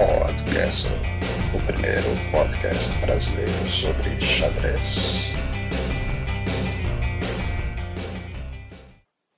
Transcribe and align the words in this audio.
Podcast, 0.00 0.88
o 1.54 1.66
primeiro 1.66 2.08
podcast 2.30 2.90
brasileiro 3.00 3.70
sobre 3.70 4.18
xadrez. 4.18 5.26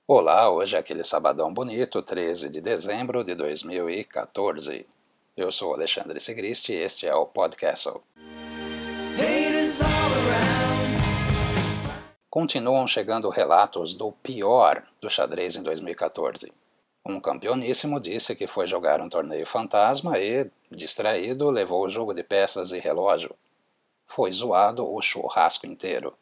Olá, 0.07 0.49
hoje 0.49 0.77
é 0.77 0.79
aquele 0.79 1.03
sabadão 1.03 1.53
bonito, 1.53 2.01
13 2.01 2.47
de 2.47 2.61
dezembro 2.61 3.25
de 3.25 3.35
2014. 3.35 4.85
Eu 5.35 5.51
sou 5.51 5.73
Alexandre 5.73 6.17
Segristi 6.21 6.71
e 6.71 6.77
este 6.77 7.07
é 7.07 7.13
o 7.13 7.25
Podcast. 7.25 7.89
Continuam 12.29 12.87
chegando 12.87 13.27
relatos 13.27 13.93
do 13.93 14.13
pior 14.13 14.81
do 15.01 15.09
xadrez 15.09 15.57
em 15.57 15.61
2014. 15.61 16.53
Um 17.05 17.19
campeoníssimo 17.19 17.99
disse 17.99 18.35
que 18.35 18.47
foi 18.47 18.65
jogar 18.65 19.01
um 19.01 19.09
torneio 19.09 19.45
fantasma 19.45 20.17
e, 20.19 20.49
distraído, 20.71 21.49
levou 21.49 21.83
o 21.85 21.89
jogo 21.89 22.13
de 22.13 22.23
peças 22.23 22.71
e 22.71 22.79
relógio. 22.79 23.35
Foi 24.07 24.31
zoado 24.31 24.89
o 24.89 25.01
churrasco 25.01 25.65
inteiro. 25.65 26.15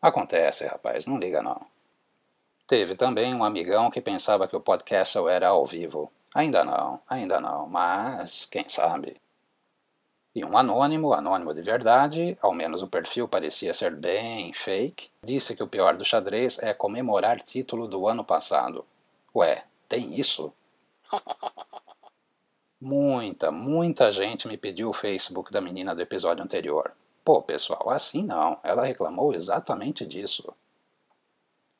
Acontece, 0.00 0.64
rapaz, 0.66 1.06
não 1.06 1.18
liga 1.18 1.42
não. 1.42 1.60
Teve 2.66 2.94
também 2.94 3.34
um 3.34 3.42
amigão 3.42 3.90
que 3.90 4.00
pensava 4.00 4.46
que 4.46 4.54
o 4.54 4.60
podcast 4.60 5.18
era 5.28 5.48
ao 5.48 5.66
vivo. 5.66 6.10
Ainda 6.34 6.64
não, 6.64 7.00
ainda 7.08 7.40
não, 7.40 7.66
mas 7.66 8.46
quem 8.46 8.68
sabe. 8.68 9.20
E 10.34 10.44
um 10.44 10.56
anônimo, 10.56 11.12
anônimo 11.12 11.52
de 11.52 11.60
verdade, 11.60 12.38
ao 12.40 12.54
menos 12.54 12.80
o 12.80 12.88
perfil 12.88 13.28
parecia 13.28 13.74
ser 13.74 13.94
bem 13.94 14.52
fake, 14.54 15.10
disse 15.22 15.54
que 15.54 15.62
o 15.62 15.68
pior 15.68 15.94
do 15.94 16.04
xadrez 16.04 16.58
é 16.60 16.72
comemorar 16.72 17.42
título 17.42 17.86
do 17.86 18.08
ano 18.08 18.24
passado. 18.24 18.86
Ué, 19.34 19.64
tem 19.92 20.18
isso? 20.18 20.50
Muita, 22.80 23.50
muita 23.52 24.10
gente 24.10 24.48
me 24.48 24.56
pediu 24.56 24.88
o 24.88 24.94
Facebook 24.94 25.52
da 25.52 25.60
menina 25.60 25.94
do 25.94 26.00
episódio 26.00 26.42
anterior. 26.42 26.92
Pô, 27.22 27.42
pessoal, 27.42 27.90
assim 27.90 28.24
não, 28.24 28.58
ela 28.64 28.86
reclamou 28.86 29.34
exatamente 29.34 30.06
disso. 30.06 30.50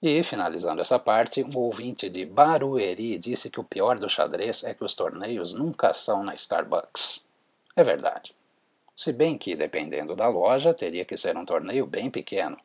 E, 0.02 0.22
finalizando 0.22 0.82
essa 0.82 0.98
parte, 0.98 1.42
um 1.42 1.58
ouvinte 1.58 2.10
de 2.10 2.26
Barueri 2.26 3.16
disse 3.16 3.48
que 3.48 3.58
o 3.58 3.64
pior 3.64 3.98
do 3.98 4.10
xadrez 4.10 4.62
é 4.62 4.74
que 4.74 4.84
os 4.84 4.94
torneios 4.94 5.54
nunca 5.54 5.94
são 5.94 6.22
na 6.22 6.34
Starbucks. 6.34 7.26
É 7.74 7.82
verdade. 7.82 8.36
Se 8.94 9.10
bem 9.10 9.38
que, 9.38 9.56
dependendo 9.56 10.14
da 10.14 10.28
loja, 10.28 10.74
teria 10.74 11.06
que 11.06 11.16
ser 11.16 11.34
um 11.34 11.46
torneio 11.46 11.86
bem 11.86 12.10
pequeno. 12.10 12.58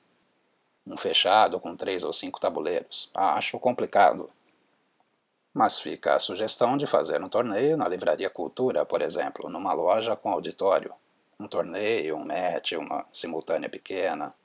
Um 0.85 0.97
fechado 0.97 1.57
com 1.57 1.73
três 1.73 2.03
ou 2.03 2.11
cinco 2.11 2.38
tabuleiros. 2.38 3.09
Acho 3.13 3.57
complicado. 3.57 4.29
Mas 5.58 5.80
fica 5.80 6.13
a 6.13 6.19
sugestão 6.19 6.77
de 6.77 6.86
fazer 6.86 7.23
um 7.23 7.27
torneio 7.27 7.75
na 7.75 7.88
Livraria 7.88 8.30
Cultura, 8.30 8.86
por 8.86 9.02
exemplo, 9.02 9.50
numa 9.50 9.73
loja 9.73 10.16
com 10.16 10.30
auditório. 10.30 10.94
Um 11.39 11.47
torneio, 11.47 12.16
um 12.16 12.23
match, 12.23 12.73
uma 12.73 13.08
simultânea 13.11 13.67
pequena. 13.67 14.35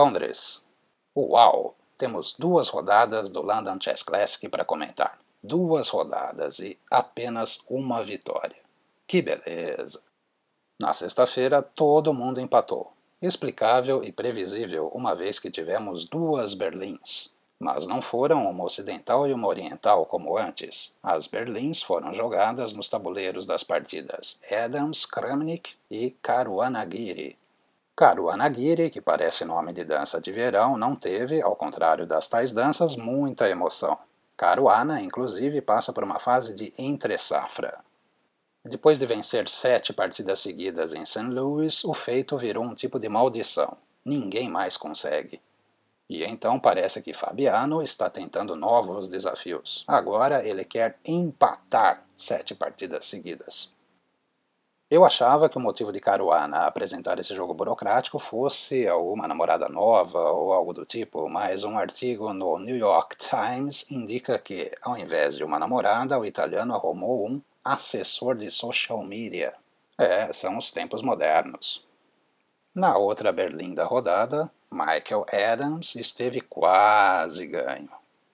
Londres. 0.00 0.64
Uau! 1.14 1.74
Temos 1.98 2.34
duas 2.38 2.68
rodadas 2.68 3.28
do 3.28 3.42
London 3.42 3.76
Chess 3.78 4.02
Classic 4.02 4.48
para 4.48 4.64
comentar. 4.64 5.18
Duas 5.42 5.90
rodadas 5.90 6.58
e 6.58 6.78
apenas 6.90 7.60
uma 7.68 8.02
vitória. 8.02 8.56
Que 9.06 9.20
beleza! 9.20 10.00
Na 10.78 10.94
sexta-feira, 10.94 11.60
todo 11.60 12.14
mundo 12.14 12.40
empatou. 12.40 12.94
Explicável 13.20 14.02
e 14.02 14.10
previsível, 14.10 14.88
uma 14.94 15.14
vez 15.14 15.38
que 15.38 15.50
tivemos 15.50 16.06
duas 16.06 16.54
Berlins. 16.54 17.30
Mas 17.58 17.86
não 17.86 18.00
foram 18.00 18.50
uma 18.50 18.64
ocidental 18.64 19.28
e 19.28 19.34
uma 19.34 19.48
oriental 19.48 20.06
como 20.06 20.38
antes. 20.38 20.94
As 21.02 21.26
Berlins 21.26 21.82
foram 21.82 22.14
jogadas 22.14 22.72
nos 22.72 22.88
tabuleiros 22.88 23.46
das 23.46 23.62
partidas 23.62 24.40
Adams, 24.50 25.04
Kramnik 25.04 25.74
e 25.90 26.12
Caruanagiri, 26.22 27.36
Caruanagiri, 28.00 28.88
que 28.88 28.98
parece 28.98 29.44
nome 29.44 29.74
de 29.74 29.84
dança 29.84 30.22
de 30.22 30.32
verão, 30.32 30.74
não 30.74 30.96
teve, 30.96 31.42
ao 31.42 31.54
contrário 31.54 32.06
das 32.06 32.28
tais 32.28 32.50
danças, 32.50 32.96
muita 32.96 33.46
emoção. 33.46 33.94
Caruana, 34.38 35.02
inclusive, 35.02 35.60
passa 35.60 35.92
por 35.92 36.02
uma 36.02 36.18
fase 36.18 36.54
de 36.54 36.72
entre-safra. 36.78 37.78
Depois 38.64 38.98
de 38.98 39.04
vencer 39.04 39.46
sete 39.50 39.92
partidas 39.92 40.40
seguidas 40.40 40.94
em 40.94 41.04
St. 41.04 41.24
Louis, 41.24 41.84
o 41.84 41.92
feito 41.92 42.38
virou 42.38 42.64
um 42.64 42.72
tipo 42.72 42.98
de 42.98 43.06
maldição. 43.06 43.76
Ninguém 44.02 44.48
mais 44.48 44.78
consegue. 44.78 45.38
E 46.08 46.24
então 46.24 46.58
parece 46.58 47.02
que 47.02 47.12
Fabiano 47.12 47.82
está 47.82 48.08
tentando 48.08 48.56
novos 48.56 49.10
desafios. 49.10 49.84
Agora 49.86 50.42
ele 50.42 50.64
quer 50.64 50.98
empatar 51.04 52.02
sete 52.16 52.54
partidas 52.54 53.04
seguidas. 53.04 53.78
Eu 54.90 55.04
achava 55.04 55.48
que 55.48 55.56
o 55.56 55.60
motivo 55.60 55.92
de 55.92 56.00
Caruana 56.00 56.66
apresentar 56.66 57.16
esse 57.20 57.32
jogo 57.32 57.54
burocrático 57.54 58.18
fosse 58.18 58.88
alguma 58.88 59.28
namorada 59.28 59.68
nova 59.68 60.18
ou 60.32 60.52
algo 60.52 60.72
do 60.72 60.84
tipo, 60.84 61.28
mas 61.28 61.62
um 61.62 61.78
artigo 61.78 62.32
no 62.32 62.58
New 62.58 62.76
York 62.76 63.16
Times 63.16 63.88
indica 63.88 64.36
que, 64.36 64.68
ao 64.82 64.98
invés 64.98 65.36
de 65.36 65.44
uma 65.44 65.60
namorada, 65.60 66.18
o 66.18 66.26
italiano 66.26 66.74
arrumou 66.74 67.30
um 67.30 67.40
assessor 67.64 68.34
de 68.34 68.50
social 68.50 69.04
media. 69.04 69.54
É, 69.96 70.32
são 70.32 70.58
os 70.58 70.72
tempos 70.72 71.02
modernos. 71.02 71.86
Na 72.74 72.98
outra 72.98 73.30
Berlim 73.30 73.74
da 73.74 73.84
rodada, 73.84 74.50
Michael 74.72 75.24
Adams 75.52 75.94
esteve 75.94 76.40
quase 76.40 77.46
ganho. 77.46 77.90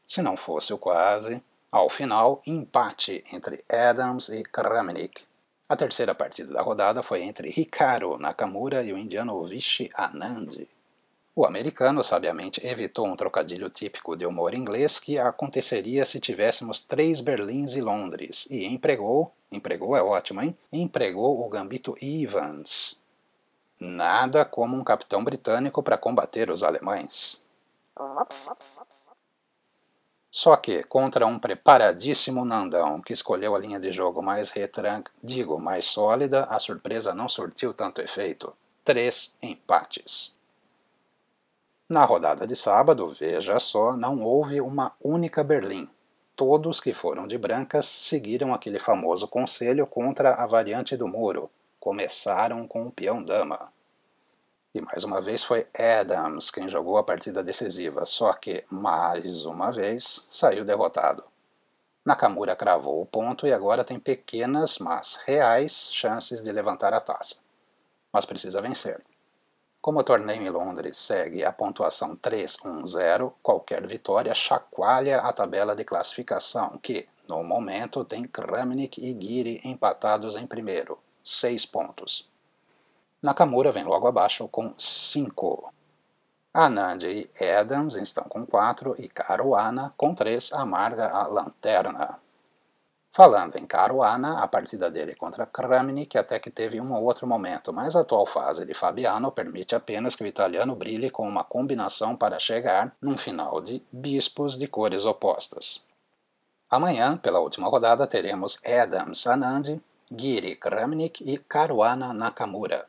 Se 0.07 0.23
não 0.23 0.39
fosse 0.39 0.73
o 0.73 0.79
quase, 0.79 1.43
ao 1.71 1.91
final, 1.91 2.41
empate 2.47 3.23
entre 3.31 3.63
Adams 3.69 4.31
e 4.31 4.43
Kramnik, 4.43 5.27
a 5.69 5.75
terceira 5.75 6.15
partida 6.15 6.53
da 6.53 6.63
rodada 6.63 7.03
foi 7.03 7.23
entre 7.23 7.49
Hikaru 7.49 8.19
Nakamura 8.19 8.85
e 8.85 8.93
o 8.93 8.99
indiano 8.99 9.45
Vishy 9.45 9.91
Anand. 9.95 10.67
O 11.35 11.45
americano 11.45 12.03
sabiamente 12.03 12.67
evitou 12.67 13.07
um 13.07 13.17
trocadilho 13.17 13.69
típico 13.69 14.17
de 14.17 14.25
humor 14.25 14.55
inglês 14.55 14.99
que 14.99 15.19
aconteceria 15.19 16.05
se 16.05 16.19
tivéssemos 16.19 16.83
três 16.83 17.21
Berlins 17.21 17.75
e 17.75 17.81
Londres, 17.81 18.47
e 18.51 18.65
empregou, 18.65 19.33
empregou 19.53 19.97
é 19.97 20.03
ótimo, 20.03 20.41
hein? 20.41 20.57
Empregou 20.73 21.45
o 21.45 21.49
gambito 21.49 21.95
Evans. 22.01 23.03
Nada 23.79 24.45
como 24.45 24.77
um 24.77 24.85
capitão 24.85 25.23
britânico 25.23 25.83
para 25.83 25.99
combater 25.99 26.49
os 26.49 26.63
alemães. 26.63 27.45
Só 30.37 30.55
que, 30.55 30.83
contra 30.83 31.27
um 31.27 31.39
preparadíssimo 31.39 32.45
Nandão 32.45 33.01
que 33.01 33.15
escolheu 33.15 33.57
a 33.57 33.59
linha 33.59 33.81
de 33.81 33.91
jogo 33.91 34.23
mais 34.23 34.51
retranca, 34.51 35.11
digo, 35.23 35.59
mais 35.59 35.87
sólida, 35.87 36.45
a 36.51 36.59
surpresa 36.59 37.15
não 37.15 37.27
surtiu 37.27 37.73
tanto 37.73 38.03
efeito. 38.03 38.55
Três 38.85 39.35
empates. 39.41 40.37
Na 41.89 42.05
rodada 42.05 42.47
de 42.47 42.55
sábado, 42.55 43.09
veja 43.19 43.59
só, 43.59 43.97
não 43.97 44.23
houve 44.23 44.61
uma 44.61 44.93
única 45.03 45.43
Berlim. 45.43 45.89
Todos 46.37 46.81
que 46.81 46.93
foram 46.93 47.27
de 47.27 47.39
brancas 47.39 47.87
seguiram 47.87 48.53
aquele 48.53 48.79
famoso 48.79 49.27
conselho 49.27 49.87
contra 49.87 50.35
a 50.35 50.47
variante 50.47 50.99
do 50.99 51.09
muro. 51.09 51.49
Começaram 51.81 52.69
com 52.69 52.83
o 52.83 52.93
peão-dama. 52.93 53.73
E 54.77 54.81
mais 54.83 55.05
uma 55.05 55.23
vez 55.23 55.43
foi 55.43 55.67
Adams 55.75 56.51
quem 56.51 56.69
jogou 56.69 56.99
a 56.99 57.03
partida 57.03 57.43
decisiva, 57.43 58.05
só 58.05 58.35
que, 58.35 58.63
mais 58.71 59.47
uma 59.47 59.73
vez, 59.73 60.27
saiu 60.29 60.67
derrotado. 60.67 61.25
Nakamura 62.05 62.55
cravou 62.55 63.01
o 63.01 63.07
ponto 63.07 63.47
e 63.47 63.55
agora 63.55 63.85
tem 63.85 63.99
pequenas, 63.99 64.77
mas 64.79 65.19
reais, 65.25 65.89
chances 65.91 66.43
de 66.43 66.53
levantar 66.53 66.93
a 66.93 67.01
taça. 67.01 67.37
Mas 68.13 68.27
precisa 68.27 68.61
vencer. 68.61 69.03
Como 69.81 70.01
o 70.01 70.05
torneio 70.05 70.43
em 70.43 70.51
Londres 70.51 70.99
segue 70.99 71.43
a 71.43 71.51
pontuação 71.51 72.15
3-1-0, 72.15 73.33
qualquer 73.43 73.87
vitória 73.87 74.35
chacoalha 74.35 75.21
a 75.21 75.33
tabela 75.33 75.75
de 75.75 75.85
classificação, 75.85 76.79
que, 76.83 77.09
no 77.27 77.43
momento, 77.43 78.05
tem 78.05 78.25
Kramnik 78.25 79.01
e 79.01 79.19
Giri 79.19 79.59
empatados 79.65 80.37
em 80.37 80.47
primeiro, 80.47 80.99
6 81.25 81.65
pontos. 81.65 82.36
Nakamura 83.27 83.73
vem 83.73 83.83
logo 83.83 84.07
abaixo 84.07 84.47
com 84.47 84.73
5. 84.79 85.75
Anand 86.55 87.03
e 87.03 87.29
Adams 87.45 87.97
estão 87.97 88.23
com 88.23 88.47
4 88.47 88.95
e 89.01 89.09
Caruana 89.09 89.93
com 89.97 90.15
3 90.15 90.53
amarga 90.53 91.09
a 91.09 91.27
lanterna. 91.27 92.21
Falando 93.13 93.57
em 93.57 93.67
Caruana, 93.67 94.39
a 94.39 94.47
partida 94.47 94.89
dele 94.89 95.17
contra 95.17 95.45
Kramnik 95.45 96.17
até 96.17 96.39
que 96.39 96.51
teve 96.51 96.81
um 96.81 96.95
ou 96.95 97.03
outro 97.03 97.27
momento, 97.27 97.73
mas 97.73 97.97
a 97.97 98.03
atual 98.03 98.27
fase 98.27 98.65
de 98.65 98.75
Fabiano 98.75 99.33
permite 99.33 99.75
apenas 99.75 100.15
que 100.15 100.23
o 100.23 100.27
italiano 100.27 100.77
brilhe 100.77 101.11
com 101.11 101.27
uma 101.27 101.43
combinação 101.43 102.15
para 102.15 102.39
chegar 102.39 102.95
num 103.03 103.17
final 103.17 103.61
de 103.61 103.83
bispos 103.91 104.57
de 104.57 104.69
cores 104.69 105.05
opostas. 105.05 105.83
Amanhã, 106.71 107.17
pela 107.17 107.41
última 107.41 107.69
rodada, 107.69 108.07
teremos 108.07 108.61
Adams 108.65 109.27
Anand, 109.27 109.81
Giri 110.17 110.55
Kramnik 110.55 111.25
e 111.29 111.37
Caruana 111.39 112.15
Nakamura. 112.15 112.87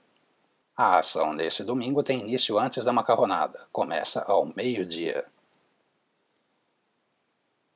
A 0.80 1.00
ação 1.00 1.36
desse 1.36 1.64
domingo 1.64 2.04
tem 2.04 2.20
início 2.20 2.60
antes 2.60 2.86
da 2.86 2.94
macarronada, 2.94 3.66
começa 3.72 4.24
ao 4.28 4.46
meio-dia. 4.56 5.26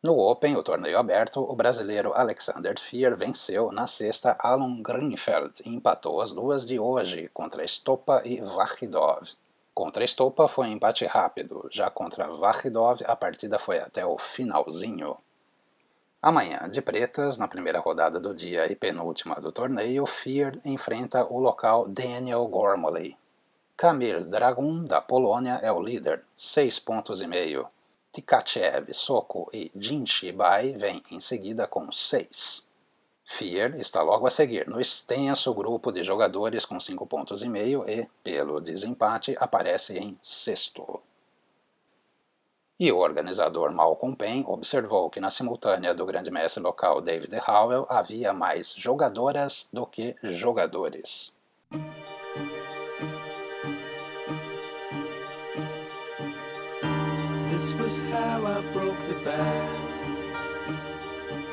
No 0.04 0.16
Open, 0.20 0.56
o 0.56 0.62
torneio 0.62 1.00
aberto, 1.00 1.42
o 1.42 1.56
brasileiro 1.56 2.14
Alexander 2.14 2.80
Fier 2.80 3.18
venceu 3.18 3.72
na 3.72 3.88
sexta 3.88 4.38
Alan 4.40 4.84
Greenfeld 4.84 5.64
e 5.66 5.70
empatou 5.70 6.22
as 6.22 6.32
duas 6.32 6.64
de 6.68 6.80
hoje 6.80 7.28
contra 7.34 7.68
Stopa 7.68 8.22
e 8.24 8.40
Vachidov. 8.40 9.32
Contra 9.74 10.06
Stopa 10.06 10.48
foi 10.48 10.68
um 10.68 10.74
empate 10.74 11.04
rápido, 11.04 11.68
já 11.72 11.90
contra 11.90 12.28
Vachidov 12.28 13.02
a 13.08 13.16
partida 13.16 13.58
foi 13.58 13.80
até 13.80 14.06
o 14.06 14.20
finalzinho. 14.20 15.18
Amanhã, 16.22 16.70
de 16.70 16.84
pretas, 16.84 17.40
na 17.40 17.48
primeira 17.48 17.80
rodada 17.80 18.20
do 18.20 18.32
dia 18.32 18.72
e 18.72 18.76
penúltima 18.76 19.42
do 19.42 19.52
torneio, 19.52 20.06
Fier 20.06 20.60
enfrenta 20.64 21.26
o 21.26 21.40
local 21.40 21.88
Daniel 21.88 22.46
Gormley. 22.46 23.18
Kamil 23.76 24.26
Dragun, 24.26 24.86
da 24.86 25.02
Polônia, 25.02 25.60
é 25.64 25.72
o 25.72 25.82
líder, 25.82 26.24
seis 26.38 26.78
pontos 26.78 27.22
e 27.22 27.28
meio. 27.28 27.68
Tkachev, 28.12 28.94
Soko 28.94 29.50
e 29.52 29.72
Jinshibai 29.76 30.76
vêm 30.78 31.02
em 31.10 31.20
seguida 31.20 31.66
com 31.66 31.92
6. 31.92 32.68
Fier 33.26 33.80
está 33.80 34.04
logo 34.04 34.28
a 34.28 34.30
seguir 34.30 34.68
no 34.68 34.80
extenso 34.80 35.52
grupo 35.56 35.92
de 35.92 36.04
jogadores 36.04 36.66
com 36.66 36.80
5 36.80 37.08
pontos 37.08 37.42
e 37.42 37.50
meio 37.50 37.84
e, 37.90 38.08
pelo 38.24 38.62
desempate, 38.62 39.36
aparece 39.40 39.98
em 39.98 40.20
sexto. 40.22 41.02
E 42.82 42.92
o 42.92 42.98
organizador 42.98 43.72
Malcolm 43.72 44.16
Payne 44.16 44.44
observou 44.48 45.08
que 45.08 45.20
na 45.20 45.30
simultânea 45.30 45.94
do 45.94 46.04
grande 46.04 46.32
mestre 46.32 46.64
local 46.64 47.00
David 47.00 47.36
Howell 47.48 47.86
havia 47.88 48.34
mais 48.34 48.74
jogadoras 48.76 49.70
do 49.72 49.86
que 49.86 50.16
jogadores. 50.24 51.32
This 57.52 57.72
was 57.74 58.00
how 58.10 58.48
I 58.48 58.62
broke 58.74 58.98
the. 59.06 59.22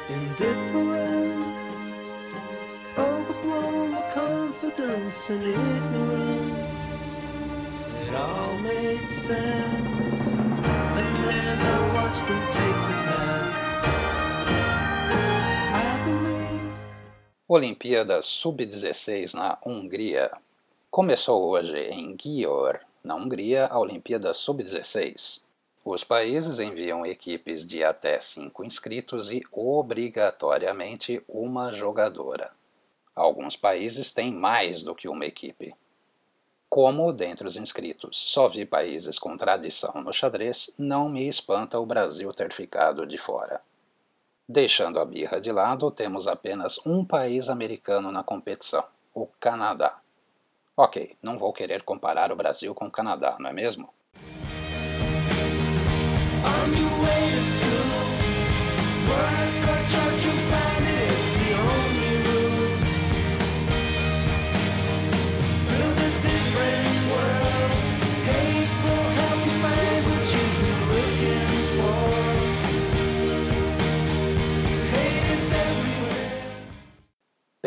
Indifference, 0.09 1.93
overblown 2.97 4.03
confidence 4.15 5.29
and 5.29 5.43
ignorance. 5.43 6.89
It 8.01 8.15
all 8.15 8.57
made 8.63 9.07
sense. 9.07 9.98
Believe. 10.99 11.39
Olimpíada 17.51 18.21
Sub-16 18.21 19.33
na 19.33 19.59
Hungria. 19.65 20.31
Começou 20.91 21.49
hoje 21.49 21.79
em 21.79 22.15
Győr, 22.15 22.81
na 23.03 23.15
Hungria, 23.15 23.65
a 23.69 23.79
Olimpíada 23.79 24.35
Sub-16. 24.35 25.41
Os 25.83 26.05
países 26.05 26.61
enviam 26.61 27.07
equipes 27.07 27.67
de 27.67 27.83
até 27.83 28.21
cinco 28.21 28.63
inscritos 28.63 29.31
e, 29.31 29.43
obrigatoriamente, 29.51 31.23
uma 31.27 31.73
jogadora. 31.73 32.51
Alguns 33.17 33.57
países 33.57 34.13
têm 34.13 34.31
mais 34.31 34.83
do 34.83 34.95
que 34.95 35.09
uma 35.09 35.25
equipe. 35.25 35.75
Como, 36.69 37.13
dentre 37.15 37.49
os 37.49 37.57
inscritos, 37.57 38.19
só 38.31 38.47
vi 38.47 38.67
países 38.67 39.19
com 39.19 39.37
tradição 39.39 40.03
no 40.03 40.13
xadrez, 40.13 40.71
não 40.79 41.09
me 41.09 41.27
espanta 41.27 41.81
o 41.81 41.87
Brasil 41.87 42.31
ter 42.35 42.53
ficado 42.53 43.07
de 43.07 43.17
fora. 43.17 43.63
Deixando 44.47 45.01
a 45.01 45.05
birra 45.05 45.41
de 45.41 45.51
lado, 45.51 45.91
temos 45.91 46.29
apenas 46.29 46.79
um 46.85 47.05
país 47.05 47.49
americano 47.49 48.13
na 48.13 48.23
competição, 48.23 48.85
o 49.15 49.27
Canadá. 49.41 49.99
Ok, 50.77 51.17
não 51.23 51.39
vou 51.39 51.55
querer 51.55 51.83
comparar 51.83 52.31
o 52.31 52.37
Brasil 52.37 52.75
com 52.75 52.87
o 52.87 52.91
Canadá, 52.91 53.37
não 53.41 53.49
é 53.49 53.53
mesmo? 53.53 53.89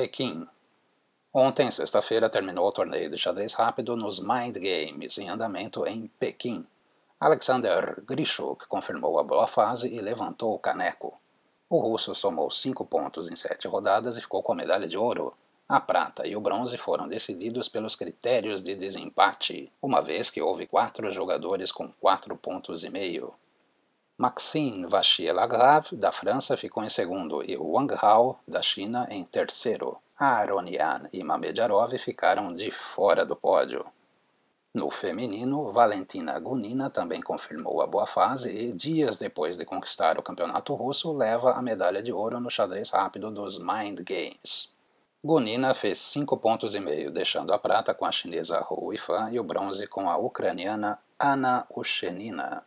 Pequim. 0.01 0.47
Ontem, 1.31 1.69
sexta-feira, 1.69 2.27
terminou 2.27 2.67
o 2.67 2.71
torneio 2.71 3.07
de 3.07 3.19
xadrez 3.19 3.53
rápido 3.53 3.95
nos 3.95 4.19
Mind 4.19 4.57
Games, 4.57 5.15
em 5.19 5.29
andamento 5.29 5.85
em 5.85 6.07
Pequim. 6.19 6.65
Alexander 7.19 8.01
Grishuk 8.03 8.67
confirmou 8.67 9.19
a 9.19 9.23
boa 9.23 9.45
fase 9.45 9.93
e 9.93 10.01
levantou 10.01 10.55
o 10.55 10.59
caneco. 10.59 11.21
O 11.69 11.77
russo 11.77 12.15
somou 12.15 12.49
5 12.49 12.83
pontos 12.83 13.29
em 13.29 13.35
7 13.35 13.67
rodadas 13.67 14.17
e 14.17 14.21
ficou 14.21 14.41
com 14.41 14.53
a 14.53 14.55
medalha 14.55 14.87
de 14.87 14.97
ouro. 14.97 15.35
A 15.69 15.79
prata 15.79 16.27
e 16.27 16.35
o 16.35 16.41
bronze 16.41 16.79
foram 16.79 17.07
decididos 17.07 17.69
pelos 17.69 17.95
critérios 17.95 18.63
de 18.63 18.73
desempate, 18.73 19.71
uma 19.79 20.01
vez 20.01 20.31
que 20.31 20.41
houve 20.41 20.65
quatro 20.65 21.11
jogadores 21.11 21.71
com 21.71 21.87
4 22.01 22.35
pontos 22.37 22.83
e 22.83 22.89
meio. 22.89 23.31
Maxime 24.21 24.85
Vachier-Lagrave, 24.85 25.95
da 25.95 26.11
França, 26.11 26.55
ficou 26.55 26.83
em 26.83 26.89
segundo 26.89 27.43
e 27.43 27.57
Wang 27.57 27.91
Hao, 27.99 28.39
da 28.47 28.61
China, 28.61 29.07
em 29.09 29.23
terceiro. 29.23 29.97
Aronian 30.15 31.09
e 31.11 31.23
Mamedjarov 31.23 31.97
ficaram 31.97 32.53
de 32.53 32.69
fora 32.69 33.25
do 33.25 33.35
pódio. 33.35 33.83
No 34.75 34.91
feminino, 34.91 35.71
Valentina 35.71 36.37
Gunina 36.37 36.87
também 36.87 37.19
confirmou 37.19 37.81
a 37.81 37.87
boa 37.87 38.05
fase 38.05 38.55
e, 38.55 38.71
dias 38.71 39.17
depois 39.17 39.57
de 39.57 39.65
conquistar 39.65 40.19
o 40.19 40.21
campeonato 40.21 40.75
russo, 40.75 41.11
leva 41.11 41.53
a 41.53 41.61
medalha 41.63 42.03
de 42.03 42.13
ouro 42.13 42.39
no 42.39 42.51
xadrez 42.51 42.91
rápido 42.91 43.31
dos 43.31 43.57
Mind 43.57 44.01
Games. 44.01 44.71
Gunina 45.25 45.73
fez 45.73 45.97
5 45.97 46.37
pontos 46.37 46.75
e 46.75 46.79
meio, 46.79 47.09
deixando 47.09 47.51
a 47.53 47.57
prata 47.57 47.91
com 47.91 48.05
a 48.05 48.11
chinesa 48.11 48.63
Hu 48.69 48.93
Yifan 48.93 49.31
e 49.31 49.39
o 49.39 49.43
bronze 49.43 49.87
com 49.87 50.07
a 50.07 50.15
ucraniana 50.15 50.99
Anna 51.19 51.65
Ushenina. 51.75 52.63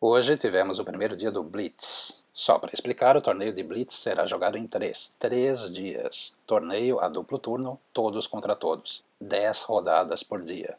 Hoje 0.00 0.36
tivemos 0.36 0.78
o 0.78 0.84
primeiro 0.84 1.16
dia 1.16 1.28
do 1.28 1.42
Blitz. 1.42 2.22
Só 2.32 2.56
para 2.56 2.70
explicar, 2.72 3.16
o 3.16 3.20
torneio 3.20 3.52
de 3.52 3.64
Blitz 3.64 3.96
será 3.96 4.26
jogado 4.26 4.56
em 4.56 4.64
três, 4.64 5.12
três 5.18 5.68
dias. 5.72 6.36
Torneio 6.46 7.00
a 7.00 7.08
duplo 7.08 7.36
turno, 7.36 7.80
todos 7.92 8.28
contra 8.28 8.54
todos. 8.54 9.04
10 9.20 9.62
rodadas 9.62 10.22
por 10.22 10.44
dia. 10.44 10.78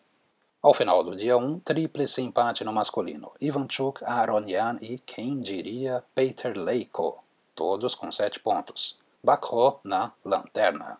Ao 0.64 0.74
final 0.74 1.04
do 1.04 1.18
dia 1.18 1.36
1, 1.36 1.46
um, 1.46 1.60
tríplice 1.60 2.22
empate 2.22 2.64
no 2.64 2.72
masculino. 2.72 3.34
Ivanchuk, 3.42 4.02
Aronian 4.06 4.78
e, 4.82 5.00
quem 5.00 5.42
diria, 5.42 6.02
Peter 6.16 6.58
Leiko, 6.58 7.22
todos 7.54 7.94
com 7.96 8.10
7 8.10 8.40
pontos. 8.40 8.98
Bakro 9.22 9.82
na 9.84 10.14
lanterna. 10.24 10.98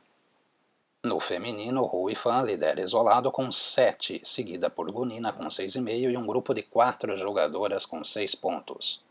No 1.02 1.18
feminino, 1.18 1.86
Rui 1.86 2.14
Fan 2.14 2.44
lidera 2.44 2.82
isolado 2.82 3.32
com 3.32 3.50
7, 3.50 4.20
seguida 4.22 4.70
por 4.70 4.92
Gunina 4.92 5.32
com 5.32 5.46
6,5 5.46 6.12
e 6.12 6.18
um 6.18 6.26
grupo 6.26 6.54
de 6.54 6.62
4 6.62 7.16
jogadoras 7.16 7.86
com 7.86 8.04
6 8.04 8.36
pontos. 8.36 9.02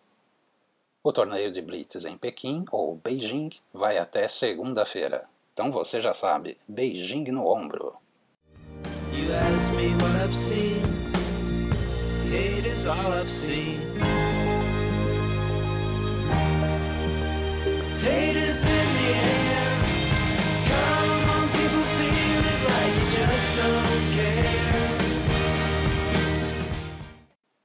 O 1.02 1.11
torneio 1.14 1.50
de 1.50 1.62
Blitz 1.62 2.04
em 2.04 2.18
Pequim, 2.18 2.66
ou 2.71 2.97
Beijing, 2.97 3.50
vai 3.73 3.97
até 3.97 4.28
segunda-feira. 4.28 5.25
Então 5.54 5.73
você 5.73 5.99
já 5.99 6.12
sabe, 6.12 6.59
Beijing 6.68 7.33
no 7.33 7.47
ombro. 7.47 7.97
You 9.11 9.33
ask 9.35 9.73
me 9.73 9.95
what 9.95 10.14
I've 10.23 10.37
seen. 10.37 10.83
Hate 12.30 12.68
is 12.68 12.87
all 12.87 13.14
I've 13.14 13.30
seen. 13.30 14.17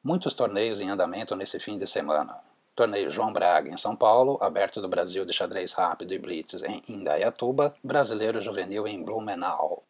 Muitos 0.04 0.34
torneios 0.34 0.80
em 0.82 0.90
andamento 0.90 1.36
nesse 1.36 1.60
fim 1.60 1.80
de 1.80 1.88
semana. 1.88 2.40
Torneio 2.76 3.10
João 3.10 3.32
Braga 3.32 3.70
em 3.70 3.78
São 3.78 3.96
Paulo, 3.96 4.38
Aberto 4.42 4.82
do 4.82 4.88
Brasil 4.88 5.24
de 5.26 5.32
Xadrez 5.32 5.74
Rápido 5.74 6.14
e 6.14 6.20
Blitz 6.20 6.62
em 6.64 6.84
Indaiatuba, 6.90 7.74
Brasileiro 7.84 8.42
Juvenil 8.42 8.88
em 8.88 9.04
Blumenau. 9.04 9.84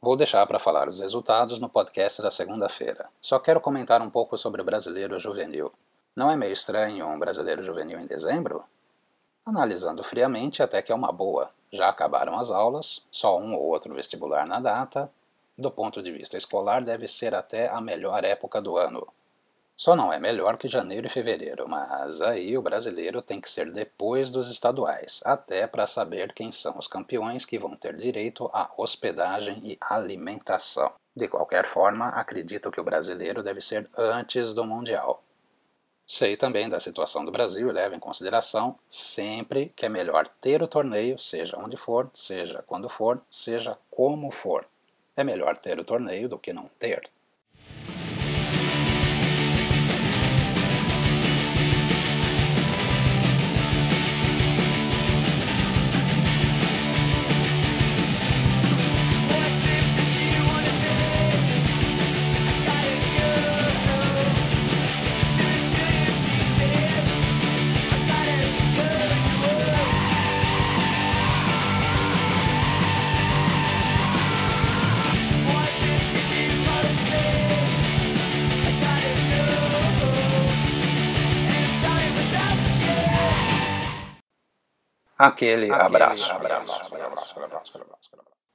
Vou 0.00 0.16
deixar 0.16 0.46
para 0.46 0.58
falar 0.58 0.88
os 0.88 1.00
resultados 1.00 1.58
no 1.58 1.68
podcast 1.68 2.22
da 2.22 2.30
segunda-feira. 2.30 3.08
Só 3.20 3.38
quero 3.38 3.60
comentar 3.60 4.00
um 4.00 4.08
pouco 4.08 4.38
sobre 4.38 4.62
o 4.62 4.64
brasileiro 4.64 5.18
juvenil. 5.18 5.72
Não 6.16 6.30
é 6.30 6.36
meio 6.36 6.52
estranho 6.52 7.06
um 7.06 7.18
brasileiro 7.18 7.62
juvenil 7.62 7.98
em 7.98 8.06
dezembro? 8.06 8.64
Analisando 9.44 10.02
friamente, 10.04 10.62
até 10.62 10.82
que 10.82 10.92
é 10.92 10.94
uma 10.94 11.12
boa. 11.12 11.50
Já 11.72 11.88
acabaram 11.88 12.38
as 12.38 12.50
aulas, 12.50 13.04
só 13.10 13.38
um 13.38 13.54
ou 13.54 13.62
outro 13.62 13.94
vestibular 13.94 14.46
na 14.46 14.60
data. 14.60 15.10
Do 15.58 15.72
ponto 15.72 16.00
de 16.00 16.12
vista 16.12 16.36
escolar, 16.36 16.84
deve 16.84 17.08
ser 17.08 17.34
até 17.34 17.66
a 17.66 17.80
melhor 17.80 18.22
época 18.24 18.62
do 18.62 18.76
ano. 18.76 19.04
Só 19.76 19.96
não 19.96 20.12
é 20.12 20.18
melhor 20.18 20.56
que 20.56 20.68
janeiro 20.68 21.08
e 21.08 21.10
fevereiro, 21.10 21.68
mas 21.68 22.20
aí 22.20 22.56
o 22.56 22.62
brasileiro 22.62 23.20
tem 23.20 23.40
que 23.40 23.50
ser 23.50 23.72
depois 23.72 24.30
dos 24.30 24.50
estaduais, 24.50 25.20
até 25.24 25.66
para 25.66 25.86
saber 25.86 26.32
quem 26.32 26.52
são 26.52 26.78
os 26.78 26.86
campeões 26.86 27.44
que 27.44 27.58
vão 27.58 27.74
ter 27.74 27.96
direito 27.96 28.48
a 28.52 28.70
hospedagem 28.76 29.60
e 29.64 29.76
alimentação. 29.80 30.92
De 31.14 31.26
qualquer 31.26 31.64
forma, 31.64 32.08
acredito 32.08 32.70
que 32.70 32.80
o 32.80 32.84
brasileiro 32.84 33.42
deve 33.42 33.60
ser 33.60 33.88
antes 33.96 34.54
do 34.54 34.64
Mundial. 34.64 35.22
Sei 36.06 36.36
também 36.36 36.68
da 36.68 36.78
situação 36.78 37.24
do 37.24 37.32
Brasil 37.32 37.68
e 37.68 37.72
levo 37.72 37.96
em 37.96 38.00
consideração 38.00 38.78
sempre 38.88 39.72
que 39.76 39.86
é 39.86 39.88
melhor 39.88 40.26
ter 40.40 40.62
o 40.62 40.68
torneio, 40.68 41.18
seja 41.18 41.58
onde 41.58 41.76
for, 41.76 42.08
seja 42.14 42.64
quando 42.66 42.88
for, 42.88 43.20
seja 43.28 43.76
como 43.90 44.30
for. 44.30 44.64
É 45.18 45.24
melhor 45.24 45.58
ter 45.58 45.80
o 45.80 45.84
torneio 45.84 46.28
do 46.28 46.38
que 46.38 46.52
não 46.52 46.70
ter. 46.78 47.02
Aquele, 85.18 85.68
abraço. 85.72 86.30
abraço, 86.32 86.72
abraço, 86.80 87.34
abraço 87.36 87.78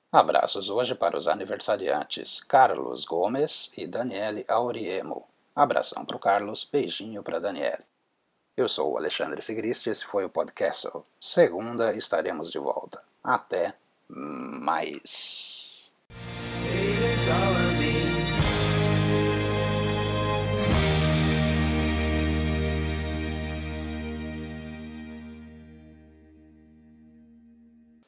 Abraços 0.10 0.70
hoje 0.70 0.96
para 0.96 1.18
os 1.18 1.28
aniversariantes 1.28 2.42
Carlos 2.44 3.04
Gomes 3.04 3.74
e 3.76 3.86
Daniele 3.86 4.46
Auriemo. 4.48 5.28
Abração 5.56 6.06
para 6.06 6.16
o 6.16 6.20
Carlos, 6.20 6.64
beijinho 6.72 7.22
para 7.22 7.40
Daniele. 7.40 7.84
Eu 8.56 8.70
sou 8.70 8.94
o 8.94 8.98
Alexandre 8.98 9.42
Sigrist 9.42 9.88
e 9.88 9.90
esse 9.90 10.06
foi 10.06 10.24
o 10.24 10.30
podcast. 10.30 10.88
Segunda 11.20 11.94
estaremos 11.96 12.52
de 12.52 12.60
volta. 12.60 13.02
Até 13.24 13.74
mais. 14.08 15.92